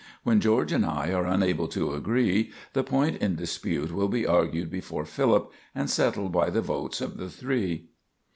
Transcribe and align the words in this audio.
When 0.23 0.39
George 0.39 0.71
and 0.71 0.83
I 0.83 1.13
are 1.13 1.27
unable 1.27 1.67
to 1.67 1.93
agree, 1.93 2.51
the 2.73 2.83
point 2.83 3.21
in 3.21 3.35
dispute 3.35 3.91
will 3.91 4.07
be 4.07 4.25
argued 4.25 4.71
before 4.71 5.05
Philip, 5.05 5.53
and 5.75 5.91
settled 5.91 6.31
by 6.31 6.49
the 6.49 6.59
votes 6.63 7.01
of 7.01 7.17
the 7.17 7.29
three." 7.29 7.89